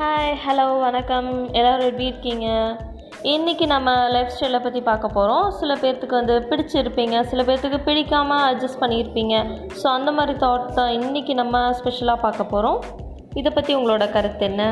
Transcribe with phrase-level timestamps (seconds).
[0.00, 1.26] Hi hello வணக்கம்.
[1.58, 2.46] எல்லோரும் எப்படி இருக்கீங்க?
[3.32, 8.80] இன்றைக்கி நம்ம லைஃப் ஸ்டைலை பற்றி பார்க்க போகிறோம் சில பேர்த்துக்கு வந்து பிடிச்சிருப்பீங்க சில பேர்த்துக்கு பிடிக்காமல் அட்ஜஸ்ட்
[8.82, 9.34] பண்ணியிருப்பீங்க.
[9.80, 12.80] ஸோ அந்த மாதிரி தாட் தான் இன்றைக்கி நம்ம ஸ்பெஷலாக பார்க்க போகிறோம்
[13.40, 14.62] இதை பற்றி உங்களோட கருத்து என்ன?